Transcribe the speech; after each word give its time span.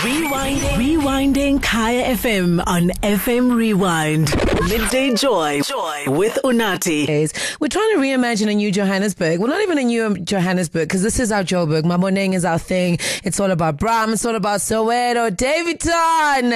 Rewinding. 0.00 0.60
Rewinding 0.78 1.62
Kaya 1.62 2.16
FM 2.16 2.62
on 2.66 2.88
FM 3.02 3.54
Rewind. 3.54 4.30
Midday 4.70 5.14
Joy. 5.14 5.60
Joy 5.60 6.04
with 6.06 6.38
Unathi. 6.42 7.06
We're 7.60 7.68
trying 7.68 7.92
to 7.96 7.98
reimagine 7.98 8.50
a 8.50 8.54
new 8.54 8.72
Johannesburg. 8.72 9.40
Well, 9.40 9.48
not 9.48 9.60
even 9.60 9.76
a 9.76 9.82
new 9.82 10.16
Johannesburg, 10.16 10.88
because 10.88 11.02
this 11.02 11.20
is 11.20 11.30
our 11.30 11.42
Joburg. 11.42 11.82
Maboneng 11.82 12.32
is 12.32 12.46
our 12.46 12.58
thing. 12.58 12.96
It's 13.24 13.38
all 13.38 13.50
about 13.50 13.76
Braam. 13.76 14.14
It's 14.14 14.24
all 14.24 14.36
about 14.36 14.60
Soweto, 14.60 15.36
Davidson, 15.36 16.54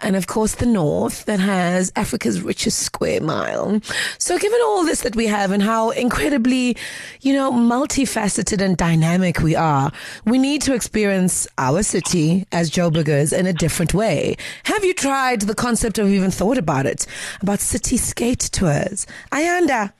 and 0.00 0.16
of 0.16 0.26
course 0.26 0.54
the 0.54 0.64
North 0.64 1.26
that 1.26 1.40
has 1.40 1.92
Africa's 1.94 2.40
richest 2.40 2.78
square 2.78 3.20
mile. 3.20 3.82
So, 4.16 4.38
given 4.38 4.60
all 4.64 4.86
this 4.86 5.02
that 5.02 5.14
we 5.14 5.26
have 5.26 5.50
and 5.50 5.62
how 5.62 5.90
incredibly, 5.90 6.74
you 7.20 7.34
know, 7.34 7.52
multifaceted 7.52 8.62
and 8.62 8.78
dynamic 8.78 9.40
we 9.40 9.54
are, 9.56 9.92
we 10.24 10.38
need 10.38 10.62
to 10.62 10.72
experience 10.72 11.46
our 11.58 11.82
city 11.82 12.46
as 12.50 12.70
Joburgers 12.78 13.36
in 13.36 13.44
a 13.44 13.52
different 13.52 13.92
way. 13.92 14.36
Have 14.62 14.84
you 14.84 14.94
tried 14.94 15.40
the 15.42 15.54
concept 15.54 15.98
or 15.98 16.06
even 16.06 16.30
thought 16.30 16.58
about 16.58 16.86
it? 16.86 17.06
About 17.40 17.58
city 17.58 17.96
skate 17.96 18.38
tours? 18.52 19.04
Ayanda. 19.32 19.92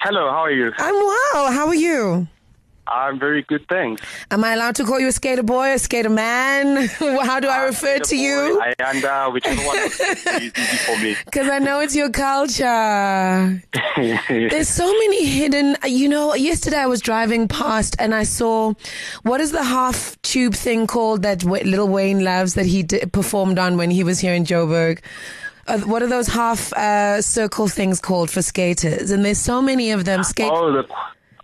Hello, 0.00 0.30
how 0.30 0.44
are 0.44 0.50
you? 0.50 0.72
I'm 0.78 0.94
well. 0.94 1.52
How 1.52 1.66
are 1.66 1.74
you? 1.74 2.28
I'm 2.86 3.18
very 3.18 3.42
good, 3.42 3.66
thanks. 3.68 4.02
Am 4.30 4.44
I 4.44 4.52
allowed 4.52 4.74
to 4.76 4.84
call 4.84 5.00
you 5.00 5.08
a 5.08 5.12
skater 5.12 5.42
boy, 5.42 5.72
a 5.72 5.78
skater 5.78 6.10
man? 6.10 6.88
How 6.98 7.40
do 7.40 7.48
I 7.48 7.64
refer 7.64 7.98
to 7.98 8.16
you? 8.16 8.60
I 8.60 8.74
and 8.78 9.04
uh, 9.04 9.30
whichever 9.30 9.62
one 9.62 9.78
is 9.78 10.00
easy 10.40 10.50
for 10.50 10.98
me. 11.02 11.16
Because 11.24 11.48
I 11.48 11.58
know 11.58 11.80
it's 11.80 11.96
your 11.96 12.10
culture. 12.10 13.62
There's 14.28 14.68
so 14.68 14.86
many 14.86 15.24
hidden. 15.24 15.76
You 15.86 16.08
know, 16.08 16.34
yesterday 16.34 16.78
I 16.78 16.86
was 16.86 17.00
driving 17.00 17.48
past 17.48 17.96
and 17.98 18.14
I 18.14 18.24
saw 18.24 18.74
what 19.22 19.40
is 19.40 19.52
the 19.52 19.64
half 19.64 20.20
tube 20.22 20.54
thing 20.54 20.86
called 20.86 21.22
that 21.22 21.42
Lil 21.44 21.88
Wayne 21.88 22.22
loves 22.22 22.54
that 22.54 22.66
he 22.66 22.84
performed 22.84 23.58
on 23.58 23.76
when 23.76 23.90
he 23.90 24.04
was 24.04 24.20
here 24.20 24.34
in 24.34 24.44
Joburg. 24.44 25.00
Uh, 25.66 25.78
what 25.80 26.02
are 26.02 26.06
those 26.06 26.28
half 26.28 26.72
uh, 26.74 27.22
circle 27.22 27.68
things 27.68 27.98
called 28.00 28.30
for 28.30 28.42
skaters? 28.42 29.10
And 29.10 29.24
there's 29.24 29.38
so 29.38 29.62
many 29.62 29.92
of 29.92 30.04
them. 30.04 30.22
Skate. 30.22 30.52
oh, 30.52 30.70
the 30.70 30.86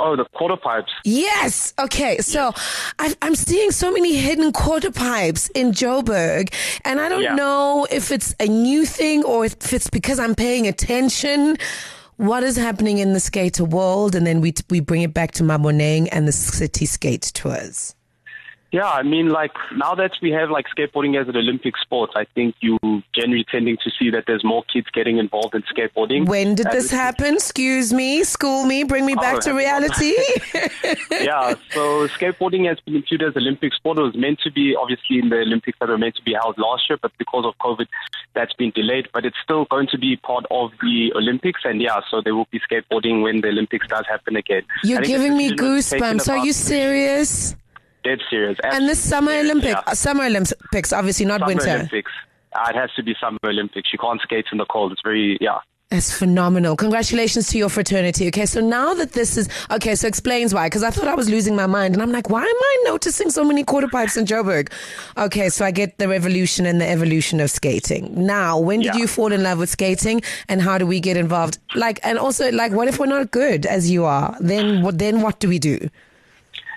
oh 0.01 0.17
the 0.17 0.25
quarter 0.35 0.57
pipes. 0.57 0.91
Yes. 1.05 1.73
Okay. 1.79 2.19
So 2.19 2.53
I, 2.99 3.15
I'm 3.23 3.35
seeing 3.35 3.71
so 3.71 3.93
many 3.93 4.15
hidden 4.17 4.53
quarter 4.53 4.91
pipes 4.91 5.49
in 5.49 5.73
Joburg, 5.73 6.53
and 6.85 7.01
I 7.01 7.09
don't 7.09 7.23
Yeah. 7.23 7.35
know 7.35 7.87
if 7.91 8.11
it's 8.11 8.35
a 8.41 8.47
new 8.47 8.85
thing 8.87 9.25
or 9.25 9.45
if 9.45 9.73
it's 9.73 9.91
because 9.91 10.19
I'm 10.19 10.35
paying 10.35 10.67
attention. 10.67 11.57
What 12.17 12.43
is 12.43 12.57
happening 12.57 12.99
in 12.99 13.15
the 13.15 13.21
skater 13.21 13.65
world, 13.65 14.15
and 14.15 14.27
then 14.27 14.41
we 14.43 14.53
we 14.69 14.81
bring 14.81 15.01
it 15.03 15.15
back 15.15 15.33
to 15.33 15.43
Maboneng 15.43 16.09
and 16.13 16.29
the 16.29 16.33
city 16.33 16.85
skate 16.85 17.31
tours. 17.35 17.95
Yeah, 18.73 18.89
I 18.89 19.03
mean, 19.03 19.31
like 19.31 19.51
now 19.75 19.95
that 19.97 20.13
we 20.23 20.31
have 20.31 20.51
like 20.51 20.67
skateboarding 20.77 21.21
as 21.21 21.29
an 21.29 21.37
Olympic 21.37 21.77
sport, 21.77 22.11
I 22.15 22.25
think 22.37 22.55
you 22.61 22.79
generally 23.13 23.45
tending 23.51 23.77
to 23.79 23.91
see 23.99 24.11
that 24.11 24.25
there's 24.29 24.45
more 24.45 24.63
kids 24.73 24.87
getting 24.93 25.19
involved 25.19 25.57
in 25.57 25.63
skateboarding. 25.63 26.29
When 26.29 26.55
did 26.55 26.69
this 26.71 26.91
happen? 26.91 27.35
Excuse 27.35 27.93
me, 27.93 28.23
school 28.23 28.65
me, 28.65 28.85
bring 28.85 29.07
me 29.07 29.17
back 29.17 29.37
Oh, 29.37 29.41
to 29.41 29.55
reality. 29.55 30.13
yeah, 31.11 31.55
so 31.71 32.07
skateboarding 32.09 32.69
has 32.69 32.79
been 32.81 32.97
included 32.97 33.31
as 33.31 33.37
Olympic 33.37 33.75
sport. 33.75 33.99
It 33.99 34.03
was 34.03 34.17
meant 34.17 34.39
to 34.41 34.53
be 34.53 34.77
obviously 34.77 35.19
in 35.19 35.31
the 35.31 35.39
Olympics 35.39 35.79
that 35.81 35.89
were 35.89 35.99
meant 35.99 36.15
to 36.17 36.23
be 36.23 36.35
held 36.35 36.57
last 36.57 36.89
year, 36.89 36.99
but 37.03 37.11
because 37.19 37.45
of 37.45 37.55
COVID, 37.59 37.87
that's 38.35 38.53
been 38.53 38.71
delayed. 38.71 39.09
But 39.13 39.25
it's 39.25 39.37
still 39.43 39.65
going 39.65 39.89
to 39.89 39.99
be 39.99 40.17
part 40.17 40.45
of 40.51 40.71
the 40.81 41.13
Olympics, 41.17 41.63
and 41.65 41.83
yeah, 41.83 42.01
so 42.09 42.21
there 42.21 42.37
will 42.37 42.49
be 42.53 42.61
skateboarding 42.61 43.23
when 43.23 43.41
the 43.41 43.49
Olympics 43.49 43.89
does 43.89 44.07
happen 44.09 44.37
again. 44.37 44.63
You're 44.85 45.03
giving 45.03 45.37
me 45.37 45.51
goosebumps. 45.51 46.29
Are 46.29 46.45
you 46.45 46.53
serious? 46.53 47.57
Dead 48.03 48.19
serious. 48.31 48.59
And 48.65 48.89
this 48.89 48.99
summer 48.99 49.33
Olympics, 49.33 49.81
uh, 49.87 49.95
summer 49.95 50.25
Olympics, 50.25 50.93
obviously 50.93 51.27
not. 51.27 51.41
Summer 51.41 51.47
winter. 51.55 51.71
Olympics. 51.71 52.13
Uh, 52.55 52.67
it 52.71 52.75
has 52.77 52.91
to 52.97 53.03
be 53.03 53.15
summer 53.21 53.39
Olympics. 53.45 53.93
You 53.93 53.99
can't 53.99 54.21
skate 54.23 54.47
in 54.53 54.59
the 54.59 54.65
cold. 54.67 54.93
It's 54.93 55.03
very 55.03 55.37
yeah. 55.41 55.59
That's 55.91 56.17
phenomenal. 56.17 56.77
Congratulations 56.77 57.49
to 57.49 57.59
your 57.59 57.69
fraternity. 57.69 58.29
Okay, 58.29 58.47
so 58.47 58.61
now 58.61 58.95
that 58.95 59.11
this 59.13 59.37
is 59.37 59.49
okay, 59.73 59.97
so 59.97 60.07
explains 60.07 60.55
why. 60.55 60.67
Because 60.67 60.85
I 60.85 60.91
thought 60.91 61.09
I 61.09 61.17
was 61.17 61.29
losing 61.29 61.57
my 61.57 61.67
mind, 61.67 61.95
and 61.95 62.03
I'm 62.03 62.13
like, 62.13 62.31
why 62.31 62.43
am 62.43 62.47
I 62.47 62.83
noticing 62.87 63.29
so 63.29 63.45
many 63.45 63.65
quarter 63.65 63.89
pipes 63.89 64.17
in 64.17 64.25
Joburg? 64.25 64.73
Okay, 65.19 65.49
so 65.49 65.65
I 65.65 65.73
get 65.73 65.99
the 65.99 66.07
revolution 66.07 66.65
and 66.65 66.81
the 66.81 66.89
evolution 66.89 67.41
of 67.41 67.51
skating. 67.51 68.25
Now, 68.25 68.57
when 68.57 68.81
did 68.81 68.95
Yeah. 68.95 69.01
you 69.01 69.09
fall 69.09 69.33
in 69.33 69.43
love 69.43 69.59
with 69.59 69.69
skating, 69.69 70.23
and 70.49 70.63
how 70.63 70.79
do 70.79 70.87
we 70.87 71.01
get 71.01 71.17
involved? 71.17 71.59
Like, 71.75 71.99
and 72.05 72.19
also, 72.19 72.53
like, 72.53 72.71
what 72.71 72.87
if 72.87 73.01
we're 73.01 73.07
not 73.07 73.33
good 73.33 73.67
as 73.67 73.91
you 73.91 74.05
are? 74.05 74.37
Then, 74.41 74.83
what? 74.83 74.97
Then 74.99 75.23
what 75.23 75.41
do 75.41 75.49
we 75.49 75.59
do? 75.59 75.91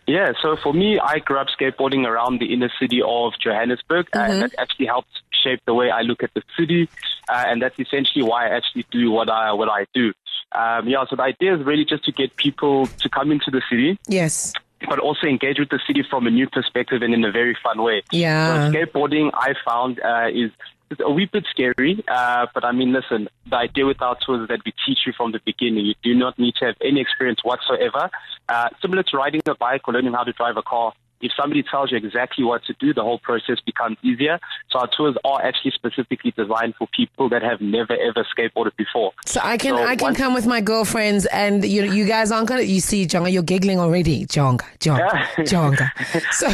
Yeah, 0.06 0.34
so 0.42 0.58
for 0.62 0.74
me, 0.74 1.00
I 1.00 1.20
grew 1.20 1.38
up 1.38 1.48
skateboarding 1.58 2.06
around 2.06 2.40
the 2.40 2.54
inner 2.54 2.70
city 2.80 3.02
of 3.02 3.34
Johannesburg, 3.42 4.08
uh, 4.14 4.20
and 4.20 4.42
that 4.42 4.54
actually 4.58 4.88
helped 4.88 5.10
shape 5.44 5.62
the 5.66 5.74
way 5.74 5.92
I 5.92 6.02
look 6.02 6.24
at 6.24 6.34
the 6.34 6.42
city, 6.58 6.90
uh, 7.30 7.46
and 7.48 7.62
that's 7.62 7.80
essentially 7.80 8.24
why 8.24 8.48
I 8.48 8.56
actually 8.58 8.86
do 8.92 9.12
what 9.12 9.30
I 9.30 9.54
what 9.54 9.70
I 9.70 9.86
do. 9.94 10.14
Um, 10.52 10.88
yeah, 10.88 11.06
so 11.10 11.16
the 11.16 11.24
idea 11.24 11.56
is 11.56 11.66
really 11.66 11.86
just 11.86 12.04
to 12.06 12.12
get 12.12 12.36
people 12.36 12.88
to 12.88 13.10
come 13.10 13.32
into 13.32 13.50
the 13.50 13.62
city, 13.70 13.98
Yes. 14.08 14.54
but 14.88 15.00
also 15.00 15.26
engage 15.26 15.58
with 15.58 15.70
the 15.70 15.80
city 15.88 16.04
from 16.10 16.28
a 16.28 16.30
new 16.30 16.48
perspective 16.50 17.02
and 17.02 17.14
in 17.14 17.24
a 17.24 17.32
very 17.32 17.58
fun 17.64 17.82
way. 17.82 18.04
Yeah. 18.12 18.70
So 18.72 18.78
skateboarding, 18.78 19.32
I 19.34 19.54
found, 19.66 20.00
uh, 20.02 20.28
is 20.34 20.52
a 21.00 21.12
wee 21.12 21.30
bit 21.32 21.46
scary, 21.50 22.04
uh, 22.08 22.48
but 22.54 22.64
I 22.64 22.72
mean, 22.72 22.94
listen, 22.94 23.28
the 23.50 23.58
idea 23.58 23.86
with 23.86 24.02
our 24.02 24.18
tours 24.26 24.42
is 24.42 24.48
that 24.50 24.62
we 24.66 24.74
teach 24.86 25.00
you 25.06 25.14
from 25.16 25.32
the 25.32 25.40
beginning. 25.46 25.86
You 25.86 25.96
do 26.04 26.14
not 26.14 26.38
need 26.38 26.56
to 26.56 26.66
have 26.66 26.76
any 26.82 27.02
experience 27.02 27.40
whatsoever. 27.44 28.10
Uh, 28.50 28.70
similar 28.82 29.04
to 29.04 29.18
riding 29.18 29.42
a 29.46 29.56
bike 29.56 29.88
or 29.88 29.94
learning 29.94 30.14
how 30.14 30.24
to 30.24 30.34
drive 30.34 30.58
a 30.58 30.64
car, 30.64 30.94
if 31.24 31.32
somebody 31.40 31.64
tells 31.64 31.92
you 31.92 31.98
exactly 31.98 32.44
what 32.44 32.64
to 32.66 32.74
do, 32.80 32.94
the 32.94 33.02
whole 33.02 33.20
process 33.20 33.58
becomes 33.66 33.98
easier. 34.04 34.40
So 34.70 34.80
our 34.80 34.90
tours 34.96 35.16
are 35.24 35.42
actually 35.44 35.72
specifically 35.72 36.32
designed 36.36 36.76
for 36.76 36.88
people 36.96 37.30
that 37.30 37.42
have 37.42 37.62
never 37.62 37.94
ever 37.94 38.26
skateboarded 38.38 38.76
before. 38.78 39.14
So 39.26 39.40
I 39.44 39.58
can 39.58 39.76
So 39.76 39.84
I 39.84 39.96
can 39.96 40.14
come 40.14 40.34
with 40.34 40.46
my 40.46 40.62
girlfriends, 40.62 41.26
and 41.28 41.64
you 41.66 41.84
you 41.92 42.06
guys 42.06 42.32
aren't 42.32 42.50
gonna. 42.50 42.64
You 42.64 42.82
see, 42.82 43.06
Jonga, 43.08 43.32
you're 43.32 43.44
giggling 43.44 43.80
already, 43.80 44.26
Jonga, 44.26 44.66
Jonga. 44.80 45.10
Jonga. 45.52 45.90
So. 46.34 46.48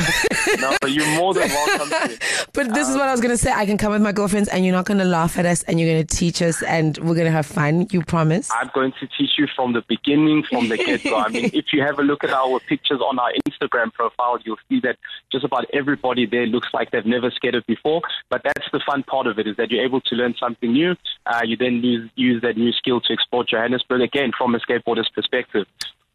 No, 0.59 0.75
you're 0.88 1.16
more 1.18 1.34
than 1.34 1.50
welcome 1.50 1.90
to. 1.90 2.19
But 2.53 2.74
this 2.74 2.88
is 2.90 2.96
what 2.96 3.07
I 3.07 3.12
was 3.12 3.22
gonna 3.22 3.38
say. 3.38 3.51
I 3.51 3.66
can 3.66 3.78
come 3.78 3.91
with 3.91 4.01
my 4.01 4.12
girlfriends, 4.12 4.50
and 4.50 4.66
you're 4.66 4.75
not 4.75 4.86
gonna 4.86 5.06
laugh 5.06 5.38
at 5.38 5.46
us, 5.46 5.63
and 5.63 5.80
you're 5.80 5.90
gonna 5.90 6.03
teach 6.03 6.41
us, 6.41 6.62
and 6.63 6.97
we're 7.00 7.16
gonna 7.16 7.31
have 7.31 7.46
fun. 7.46 7.88
You 7.91 8.03
promise? 8.03 8.50
I'm 8.51 8.69
going 8.74 8.94
to 9.00 9.07
teach 9.18 9.31
you 9.38 9.47
from 9.56 9.74
the 9.74 9.84
beginning, 9.88 10.44
from 10.44 10.69
the 10.69 10.78
get-go. 10.78 11.16
I 11.18 11.30
mean, 11.30 11.46
if 11.53 11.68
you 11.74 11.81
have 11.81 12.00
a 12.00 12.03
look 12.03 12.24
at 12.24 12.31
our 12.31 12.59
pictures 12.59 13.01
on 13.01 13.18
our 13.19 13.31
Instagram 13.47 13.94
profile, 13.94 14.38
you'll 14.44 14.59
see 14.68 14.80
that 14.81 14.97
just 15.31 15.46
about 15.46 15.66
everybody 15.74 16.25
there 16.25 16.46
looks 16.46 16.68
like 16.74 16.92
they've 16.92 17.06
never 17.06 17.31
skated 17.31 17.66
before. 17.68 18.02
But 18.30 18.42
that's 18.44 18.68
the 18.72 18.81
fun 18.86 19.03
part 19.03 19.28
of 19.28 19.40
it, 19.40 19.47
is 19.47 19.56
that 19.58 19.72
you're 19.72 19.84
able 19.86 20.02
to 20.02 20.16
learn 20.16 20.36
something 20.40 20.72
new. 20.72 20.96
Uh, 21.25 21.42
you 21.44 21.56
then 21.58 21.84
use, 21.84 22.09
use 22.16 22.42
that 22.42 22.58
new 22.58 22.72
skill 22.72 23.02
to 23.02 23.14
explore 23.14 23.44
Johannesburg, 23.44 24.02
again, 24.02 24.31
from 24.38 24.56
a 24.56 24.59
skateboarder's 24.59 25.09
perspective. 25.14 25.66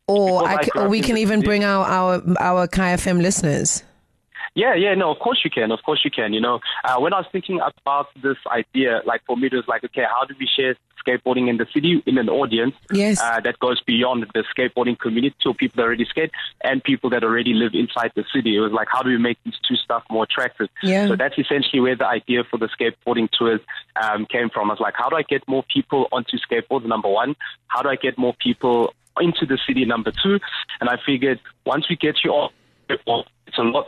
Or 0.07 0.43
Because 0.43 0.57
I 0.57 0.59
I 0.59 0.63
c- 0.63 0.71
grew 0.71 0.83
or 0.83 0.89
we 0.89 1.01
can 1.01 1.17
even 1.17 1.41
bring 1.41 1.65
our 1.65 1.85
our 1.85 2.23
our 2.39 2.69
KFM 2.69 3.23
listeners. 3.23 3.83
Yeah, 4.55 4.75
yeah, 4.75 4.95
no, 4.95 5.11
of 5.11 5.19
course 5.19 5.41
you 5.45 5.51
can. 5.51 5.73
Of 5.73 5.81
course 5.85 6.03
you 6.05 6.11
can. 6.11 6.33
You 6.33 6.41
know, 6.41 6.61
uh, 6.85 7.01
when 7.01 7.13
I 7.13 7.19
was 7.19 7.27
thinking 7.33 7.61
about 7.61 8.07
this 8.23 8.37
idea, 8.47 9.01
like 9.05 9.23
for 9.27 9.37
me, 9.37 9.49
it 9.49 9.55
was 9.55 9.65
like, 9.67 9.83
okay, 9.85 10.05
how 10.09 10.25
do 10.27 10.35
we 10.39 10.47
share 10.47 10.77
skateboarding 11.05 11.49
in 11.49 11.57
the 11.57 11.67
city 11.73 12.03
in 12.07 12.19
an 12.19 12.29
audience 12.29 12.75
Yes. 12.93 13.21
uh, 13.21 13.41
that 13.41 13.59
goes 13.59 13.81
beyond 13.83 14.27
the 14.35 14.45
skateboarding 14.57 14.99
community 14.99 15.35
to 15.43 15.55
people 15.55 15.77
that 15.77 15.83
already 15.85 16.05
skate 16.05 16.31
and 16.63 16.83
people 16.83 17.11
that 17.11 17.23
already 17.25 17.53
live 17.55 17.73
inside 17.75 18.13
the 18.15 18.25
city? 18.35 18.57
It 18.57 18.61
was 18.61 18.73
like, 18.73 18.89
how 18.91 19.03
do 19.03 19.11
we 19.11 19.19
make 19.19 19.39
these 19.45 19.55
two 19.69 19.77
stuff 19.77 20.03
more 20.11 20.25
attractive? 20.25 20.69
Yeah. 20.83 21.09
So 21.09 21.17
that's 21.17 21.39
essentially 21.39 21.81
where 21.81 21.97
the 21.97 22.07
idea 22.07 22.45
for 22.51 22.59
the 22.59 22.69
skateboarding 22.69 23.29
tours 23.37 23.61
um, 24.03 24.27
came 24.27 24.51
from. 24.51 24.71
I 24.71 24.75
was 24.75 24.81
like, 24.81 24.95
how 24.97 25.09
do 25.09 25.17
I 25.17 25.23
get 25.23 25.47
more 25.49 25.65
people 25.73 26.09
onto 26.13 26.39
skateboards? 26.39 26.87
Number 26.87 27.09
one, 27.09 27.35
how 27.69 27.83
do 27.83 27.89
I 27.89 27.97
get 27.97 28.17
more 28.19 28.35
people 28.39 28.95
into 29.21 29.47
the 29.47 29.59
city? 29.67 29.85
Number 29.85 30.13
two, 30.23 30.41
and 30.81 30.89
I 30.89 30.97
figured 31.05 31.41
once 31.67 31.89
we 31.89 31.97
get 31.97 32.25
you 32.25 32.33
all, 32.33 32.53
it's 32.89 33.59
a 33.59 33.63
lot 33.63 33.87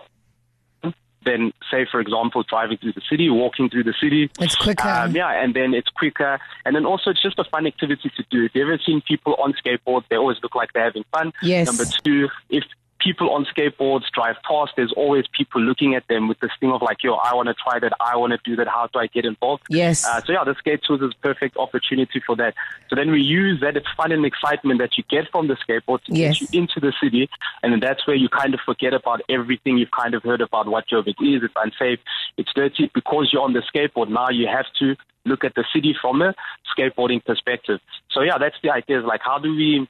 than 1.26 1.52
say, 1.70 1.86
for 1.90 2.00
example, 2.00 2.42
driving 2.44 2.78
through 2.78 2.92
the 2.92 3.02
city, 3.10 3.28
walking 3.28 3.68
through 3.68 3.84
the 3.84 3.94
city. 4.00 4.30
It's 4.40 4.54
quicker. 4.54 4.88
Um, 4.88 5.14
yeah, 5.14 5.42
and 5.42 5.52
then 5.52 5.74
it's 5.74 5.90
quicker. 5.90 6.38
And 6.64 6.74
then 6.74 6.86
also 6.86 7.10
it's 7.10 7.22
just 7.22 7.38
a 7.38 7.44
fun 7.44 7.66
activity 7.66 8.10
to 8.16 8.24
do. 8.30 8.44
If 8.44 8.54
you've 8.54 8.68
ever 8.68 8.78
seen 8.84 9.02
people 9.02 9.34
on 9.34 9.52
skateboards, 9.54 10.04
they 10.08 10.16
always 10.16 10.38
look 10.42 10.54
like 10.54 10.72
they're 10.72 10.84
having 10.84 11.04
fun. 11.12 11.32
Yes. 11.42 11.66
Number 11.66 11.84
two, 11.84 12.28
if 12.48 12.64
people 13.06 13.30
on 13.30 13.46
skateboards 13.46 14.02
drive 14.12 14.34
past, 14.46 14.72
there's 14.76 14.92
always 14.96 15.24
people 15.36 15.60
looking 15.60 15.94
at 15.94 16.06
them 16.08 16.26
with 16.26 16.40
this 16.40 16.50
thing 16.58 16.72
of 16.72 16.82
like, 16.82 17.04
yo, 17.04 17.14
I 17.14 17.34
want 17.34 17.46
to 17.48 17.54
try 17.54 17.78
that. 17.78 17.92
I 18.00 18.16
want 18.16 18.32
to 18.32 18.38
do 18.44 18.56
that. 18.56 18.66
How 18.66 18.88
do 18.92 18.98
I 18.98 19.06
get 19.06 19.24
involved? 19.24 19.62
Yes. 19.70 20.04
Uh, 20.04 20.20
so 20.22 20.32
yeah, 20.32 20.42
the 20.44 20.56
skate 20.58 20.80
tours 20.86 21.00
is 21.00 21.12
perfect 21.22 21.56
opportunity 21.56 22.20
for 22.26 22.34
that. 22.36 22.54
So 22.90 22.96
then 22.96 23.12
we 23.12 23.22
use 23.22 23.60
that 23.60 23.76
it's 23.76 23.86
fun 23.96 24.10
and 24.10 24.26
excitement 24.26 24.80
that 24.80 24.98
you 24.98 25.04
get 25.08 25.30
from 25.30 25.46
the 25.46 25.54
skateboard 25.56 26.02
to 26.04 26.14
Yes. 26.14 26.40
get 26.40 26.52
you 26.52 26.60
into 26.60 26.80
the 26.80 26.92
city, 27.00 27.28
and 27.62 27.72
then 27.72 27.80
that's 27.80 28.06
where 28.06 28.16
you 28.16 28.28
kind 28.28 28.52
of 28.54 28.60
forget 28.66 28.92
about 28.92 29.20
everything 29.28 29.78
you've 29.78 29.90
kind 29.92 30.14
of 30.14 30.22
heard 30.24 30.40
about 30.40 30.66
what 30.66 30.88
Joburg 30.88 31.14
is. 31.20 31.42
It's 31.44 31.54
unsafe, 31.56 32.00
it's 32.36 32.52
dirty. 32.54 32.90
Because 32.92 33.30
you're 33.32 33.42
on 33.42 33.52
the 33.52 33.62
skateboard 33.62 34.08
now, 34.08 34.30
you 34.30 34.48
have 34.48 34.66
to 34.80 34.96
look 35.24 35.44
at 35.44 35.54
the 35.54 35.64
city 35.72 35.94
from 36.00 36.22
a 36.22 36.34
skateboarding 36.76 37.24
perspective. 37.24 37.80
So 38.10 38.22
yeah, 38.22 38.38
that's 38.38 38.56
the 38.62 38.70
idea. 38.70 38.98
Is 39.00 39.04
like, 39.04 39.20
how 39.24 39.38
do 39.38 39.50
we 39.54 39.88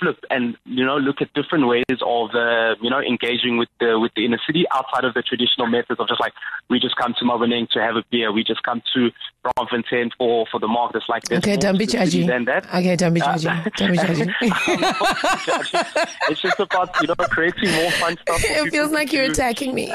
flip 0.00 0.18
and 0.30 0.56
you 0.64 0.84
know 0.84 0.96
look 0.96 1.20
at 1.20 1.32
different 1.34 1.66
ways 1.66 1.84
of 2.04 2.30
uh, 2.34 2.74
you 2.80 2.90
know 2.90 3.00
engaging 3.00 3.56
with 3.58 3.68
the 3.80 3.98
with 3.98 4.12
the 4.16 4.24
inner 4.24 4.40
city 4.46 4.64
outside 4.72 5.04
of 5.04 5.14
the 5.14 5.22
traditional 5.22 5.66
methods 5.66 6.00
of 6.00 6.08
just 6.08 6.20
like 6.20 6.32
we 6.70 6.80
just 6.80 6.96
come 6.96 7.14
to 7.18 7.24
Maboneng 7.24 7.68
to 7.70 7.80
have 7.80 7.96
a 7.96 8.04
beer, 8.10 8.32
we 8.32 8.42
just 8.42 8.62
come 8.62 8.82
to 8.94 9.10
Braamfontein 9.44 10.10
for 10.16 10.46
for 10.50 10.58
the 10.58 10.68
market. 10.68 10.96
It's 10.96 11.08
like 11.08 11.30
okay, 11.30 11.56
don't 11.56 11.78
be 11.78 11.86
judgy. 11.86 12.26
Than 12.26 12.46
that. 12.46 12.66
Okay, 12.66 12.96
don't 12.96 13.12
be 13.12 13.20
judgy. 13.20 13.50
Uh, 13.50 13.70
don't 13.76 13.92
be 13.92 13.98
judgy. 13.98 14.34
it's 16.30 16.40
just 16.40 16.58
about 16.58 16.94
you 17.00 17.08
know 17.08 17.14
creating 17.14 17.70
more 17.72 17.90
fun 17.92 18.16
stuff. 18.22 18.42
It 18.44 18.70
feels 18.70 18.90
like 18.90 19.12
you're 19.12 19.24
attacking 19.24 19.74
me. 19.74 19.92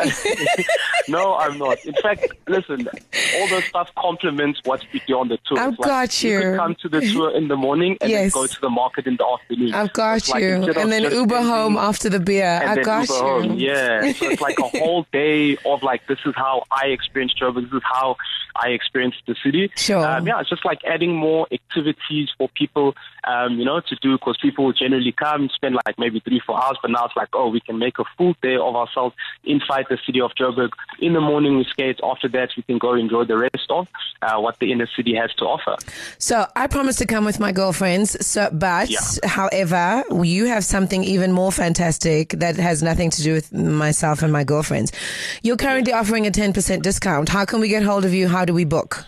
no, 1.07 1.36
I'm 1.36 1.57
not. 1.57 1.84
In 1.86 1.96
fact, 2.01 2.28
listen, 2.48 2.88
all 3.36 3.48
those 3.50 3.66
stuff 3.66 3.90
complements 3.98 4.62
what's 4.66 4.86
beyond 5.07 5.31
the 5.31 5.40
tour. 5.46 5.60
I've 5.60 5.80
like, 5.80 5.88
got 5.88 6.24
you. 6.24 6.31
You 6.31 6.42
could 6.42 6.57
come 6.57 6.75
to 6.81 6.90
the 6.90 7.01
tour 7.01 7.36
in 7.36 7.48
the 7.48 7.57
morning 7.57 7.98
and 8.01 8.12
yes. 8.12 8.34
then 8.34 8.42
go 8.42 8.48
to 8.48 8.62
the 8.62 8.69
market 8.69 9.07
in 9.07 9.16
the 9.18 9.25
afternoon. 9.25 9.74
I've 9.74 9.88
got 9.94 10.27
you. 10.30 10.63
And 10.77 10.91
then 10.91 11.12
Uber 11.12 11.41
home 11.41 11.77
after 11.77 12.09
the 12.09 12.19
beer. 12.19 12.62
I 12.65 12.81
got 12.81 13.09
Uber 13.09 13.13
you. 13.13 13.19
Home. 13.19 13.53
Yeah. 13.59 14.12
So 14.13 14.30
it's 14.30 14.41
like 14.41 14.59
a 14.59 14.68
whole 14.68 15.06
day 15.12 15.57
of 15.65 15.83
like, 15.83 16.07
this 16.07 16.19
is 16.25 16.33
how 16.36 16.63
I 16.71 16.88
experience 16.88 17.33
Joburg. 17.39 17.63
This 17.63 17.74
is 17.74 17.83
how 17.83 18.18
I 18.56 18.69
experienced 18.69 19.19
the 19.28 19.36
city. 19.44 19.72
Sure. 19.75 20.06
Um, 20.06 20.28
yeah, 20.28 20.40
it's 20.40 20.50
just 20.50 20.66
like 20.66 20.80
adding 20.86 21.16
more 21.16 21.48
activities 21.51 22.30
for 22.38 22.50
people, 22.50 22.96
um, 23.25 23.57
you 23.60 23.66
know, 23.66 23.80
to 23.81 23.96
do 24.01 24.13
because 24.18 24.38
people 24.42 24.72
generally 24.74 25.12
come, 25.12 25.50
spend 25.50 25.75
like 25.86 25.98
maybe 25.98 26.19
three, 26.19 26.42
four 26.46 26.62
hours, 26.63 26.78
but 26.81 26.92
now 26.92 27.06
it's 27.06 27.16
like, 27.16 27.30
oh, 27.34 27.50
we 27.50 27.60
can 27.60 27.78
make 27.80 28.00
a 28.00 28.04
full 28.18 28.36
day 28.42 28.56
of 28.56 28.75
ourselves 28.75 29.16
inside 29.44 29.86
the 29.90 29.98
city 30.06 30.22
of 30.22 30.31
Joburg. 30.31 30.69
In 31.00 31.13
the 31.13 31.22
morning 31.22 31.57
we 31.57 31.63
skate. 31.66 32.00
After 32.04 32.28
that, 32.30 32.50
we 32.57 32.63
can 32.63 32.78
go 32.78 32.94
enjoy 32.94 33.25
the 33.25 33.38
rest 33.38 33.68
of 33.69 33.88
uh, 34.22 34.38
what 34.40 34.57
the 34.60 34.72
inner 34.72 34.88
city 34.96 35.16
has 35.16 35.34
to 35.36 35.46
offer. 35.46 35.75
So 36.18 36.46
I 36.56 36.68
promised 36.68 37.00
to 37.00 37.06
come 37.06 37.25
with 37.25 37.40
my 37.40 37.51
girlfriends. 37.51 38.25
So, 38.25 38.50
but 38.51 38.90
Yeah. 38.90 39.00
however, 39.25 40.04
you 40.24 40.46
have 40.46 40.63
something 40.66 41.04
even 41.04 41.31
more 41.31 41.51
fantastic 41.51 42.30
that 42.31 42.57
has 42.57 42.84
nothing 42.84 43.10
to 43.12 43.22
do 43.24 43.34
with 43.34 43.54
myself 43.54 44.22
and 44.22 44.31
my 44.31 44.44
girlfriends. 44.44 44.92
You're 45.44 45.57
currently 45.57 45.94
offering 45.94 46.28
a 46.28 46.31
10% 46.31 46.81
discount. 46.81 47.30
How 47.30 47.46
can 47.46 47.60
we 47.60 47.68
get 47.68 47.84
hold 47.84 48.06
of 48.06 48.13
you? 48.13 48.28
How 48.28 48.38
do 48.45 48.53
we 48.53 48.65
book? 48.65 49.06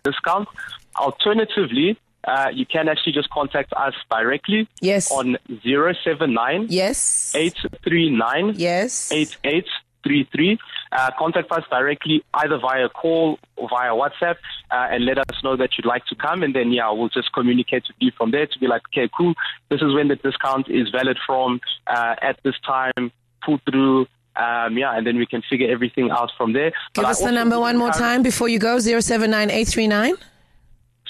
discount. 0.05 0.49
Alternatively, 0.97 1.99
uh, 2.27 2.49
you 2.53 2.67
can 2.67 2.89
actually 2.89 3.13
just 3.13 3.31
contact 3.31 3.73
us 3.75 3.95
directly 4.11 4.69
Yes. 4.81 5.11
on 5.11 5.37
079 5.65 6.67
Yes. 6.69 7.33
839 7.35 8.55
Yes. 8.57 9.11
8833. 9.13 10.59
Uh, 10.91 11.11
contact 11.19 11.51
us 11.53 11.65
directly 11.71 12.23
either 12.35 12.59
via 12.59 12.89
call 12.89 13.39
or 13.57 13.69
via 13.69 13.91
WhatsApp 13.91 14.37
uh, 14.71 14.89
and 14.91 15.05
let 15.05 15.19
us 15.19 15.37
know 15.45 15.57
that 15.57 15.71
you'd 15.77 15.87
like 15.87 16.05
to 16.07 16.15
come. 16.15 16.43
And 16.43 16.55
then, 16.55 16.73
yeah, 16.73 16.91
we'll 16.91 17.09
just 17.11 17.33
communicate 17.33 17.85
with 17.89 17.97
you 18.01 18.11
from 18.17 18.31
there 18.31 18.47
to 18.47 18.59
be 18.59 18.67
like, 18.67 18.83
okay, 18.93 19.09
cool. 19.17 19.35
This 19.71 19.81
is 19.83 19.95
when 19.95 20.09
the 20.09 20.17
discount 20.17 20.69
is 20.69 20.89
valid 20.91 21.19
from 21.27 21.61
uh, 21.87 22.15
at 22.23 22.39
this 22.43 22.55
time, 22.67 23.13
pull 23.45 23.61
through. 23.71 24.07
Um, 24.39 24.79
yeah, 24.79 24.97
and 24.97 25.07
then 25.07 25.17
we 25.19 25.27
can 25.27 25.43
figure 25.51 25.69
everything 25.71 26.11
out 26.11 26.31
from 26.37 26.53
there. 26.53 26.71
Give 26.95 27.03
But 27.03 27.07
us 27.07 27.21
the 27.21 27.33
number 27.33 27.59
one 27.59 27.77
more 27.77 27.91
time 27.91 28.23
before 28.23 28.49
you 28.49 28.59
go. 28.59 28.79
079 28.79 29.51
839. 29.51 30.15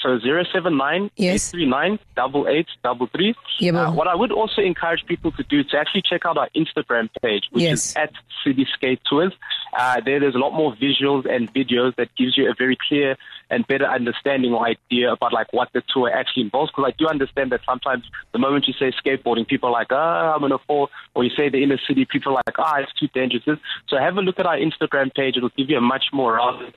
So 0.02 0.18
079 0.20 1.10
Yes. 1.16 1.52
839 1.54 1.98
8833. 2.16 3.34
Yeah, 3.58 3.72
Uh, 3.88 3.92
what 3.92 4.06
I 4.06 4.14
would 4.14 4.30
also 4.32 4.62
encourage 4.62 5.04
people 5.06 5.32
to 5.32 5.42
do 5.44 5.60
is 5.60 5.66
to 5.66 5.78
actually 5.78 6.02
check 6.08 6.24
out 6.24 6.38
our 6.38 6.48
Instagram 6.56 7.08
page, 7.22 7.44
which 7.50 7.64
Yes. 7.64 7.90
is 7.90 7.96
at 7.96 8.12
City 8.44 8.66
Skate 8.72 9.00
Tours. 9.08 9.32
Uh, 9.76 10.00
there, 10.04 10.20
there's 10.20 10.34
a 10.36 10.38
lot 10.38 10.52
more 10.52 10.72
visuals 10.74 11.24
and 11.28 11.52
videos 11.52 11.94
that 11.96 12.08
gives 12.16 12.36
you 12.38 12.48
a 12.50 12.54
very 12.54 12.76
clear 12.88 13.16
and 13.50 13.66
better 13.66 13.86
understanding 13.86 14.52
or 14.54 14.64
idea 14.66 15.10
about 15.12 15.32
like 15.32 15.52
what 15.52 15.68
the 15.72 15.82
tour 15.92 16.10
actually 16.12 16.42
involves. 16.44 16.70
Because 16.70 16.92
I 16.92 16.94
do 16.96 17.08
understand 17.08 17.50
that 17.52 17.60
sometimes 17.66 18.04
the 18.32 18.38
moment 18.38 18.68
you 18.68 18.74
say 18.74 18.92
skateboarding, 18.92 19.46
people 19.48 19.68
are 19.70 19.72
like, 19.72 19.88
ah, 19.90 20.34
I'm 20.34 20.40
gonna 20.40 20.58
fall, 20.58 20.90
or 21.14 21.24
you 21.24 21.30
say 21.36 21.48
the 21.48 21.62
inner 21.62 21.78
city, 21.88 22.04
people 22.04 22.32
are 22.36 22.42
like, 22.46 22.58
ah, 22.58 22.76
it's 22.78 22.92
too 22.94 23.08
dangerous. 23.14 23.58
So 23.88 23.96
have 23.98 24.16
a 24.16 24.20
look 24.22 24.38
at 24.38 24.46
our 24.46 24.56
Instagram 24.56 25.12
page; 25.14 25.36
it'll 25.36 25.48
give 25.56 25.68
you 25.70 25.78
a 25.78 25.80
much 25.80 26.06
more 26.12 26.34
rounded 26.34 26.74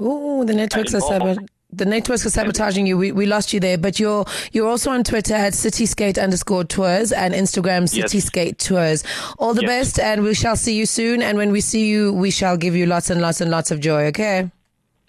Ooh, 0.00 0.44
the 0.44 0.54
networks 0.54 0.92
are 0.94 1.00
sabot- 1.00 1.46
the 1.76 1.84
networks 1.84 2.24
are 2.26 2.30
sabotaging 2.30 2.86
you. 2.86 2.96
We, 2.98 3.12
we 3.12 3.26
lost 3.26 3.52
you 3.52 3.60
there, 3.60 3.78
but 3.78 3.98
you're 4.00 4.24
you're 4.52 4.68
also 4.68 4.90
on 4.90 5.04
Twitter 5.04 5.34
at 5.34 5.52
citysskate 5.52 6.22
underscore 6.22 6.64
tours 6.64 7.12
and 7.12 7.34
Instagram 7.34 7.82
Yes. 7.94 8.12
citysskate 8.14 8.58
tours. 8.58 9.04
All 9.38 9.54
the 9.54 9.62
Yes. 9.62 9.68
best, 9.70 10.00
and 10.00 10.22
we 10.22 10.34
shall 10.34 10.56
see 10.56 10.74
you 10.76 10.86
soon. 10.86 11.22
And 11.22 11.38
when 11.38 11.50
we 11.52 11.60
see 11.60 11.86
you, 11.88 12.12
we 12.12 12.30
shall 12.30 12.56
give 12.56 12.74
you 12.76 12.86
lots 12.86 13.10
and 13.10 13.20
lots 13.20 13.40
and 13.40 13.50
lots 13.50 13.70
of 13.70 13.80
joy. 13.80 14.06
Okay. 14.06 14.50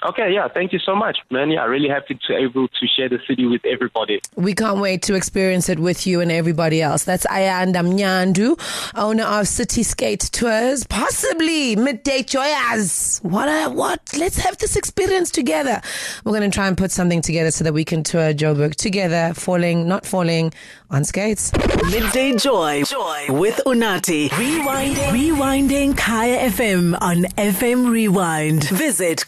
Okay, 0.04 0.34
yeah, 0.34 0.48
thank 0.50 0.74
you 0.74 0.80
so 0.80 0.94
much, 0.94 1.20
man. 1.32 1.50
Yeah, 1.50 1.64
really 1.66 1.88
happy 1.88 2.20
to 2.28 2.36
able 2.36 2.68
to 2.68 2.88
share 2.88 3.08
the 3.08 3.20
city 3.28 3.46
with 3.46 3.66
everybody. 3.66 4.20
We 4.36 4.54
can't 4.54 4.80
wait 4.80 5.02
to 5.04 5.16
experience 5.16 5.70
it 5.70 5.80
with 5.80 6.06
you 6.06 6.20
and 6.20 6.32
everybody 6.32 6.82
else. 6.82 7.06
That's 7.06 7.26
Ayanda 7.28 7.76
Mnyandu, 7.76 8.92
owner 8.96 9.24
of 9.24 9.48
City 9.48 9.84
Skate 9.84 10.30
Tours, 10.34 10.86
possibly 10.86 11.78
Midday 11.78 12.24
Joyas. 12.24 13.24
What 13.24 13.48
a, 13.48 13.70
what? 13.72 14.02
Let's 14.18 14.38
have 14.38 14.58
this 14.58 14.76
experience 14.76 15.32
together. 15.32 15.82
We're 16.26 16.38
going 16.38 16.50
to 16.50 16.54
try 16.54 16.68
and 16.68 16.78
put 16.78 16.92
something 16.92 17.22
together 17.22 17.52
so 17.52 17.64
that 17.64 17.74
we 17.74 17.86
can 17.86 18.04
tour 18.04 18.34
Joburg 18.34 18.76
together, 18.76 19.34
falling, 19.34 19.88
not 19.88 20.06
falling, 20.06 20.52
on 20.90 21.04
skates. 21.04 21.52
Midday 21.92 22.36
Joy. 22.38 22.84
Joy 22.84 23.26
with 23.30 23.60
Unathi. 23.66 24.30
Rewinding. 24.30 25.10
Rewinding 25.12 25.98
Kaya 25.98 26.50
FM 26.50 26.98
on 27.02 27.24
FM 27.38 27.90
Rewind. 27.90 28.70
Visit 28.70 29.28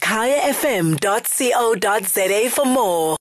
kayafm.co.za 0.62 2.50
for 2.50 2.66
more. 2.66 3.16